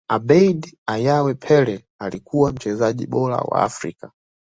abedi 0.15 0.69
ayew 0.93 1.27
pele 1.45 1.85
alikuwa 1.99 2.51
mchezaji 2.51 3.07
bora 3.07 3.37
wa 3.37 3.61
afrika 3.63 4.11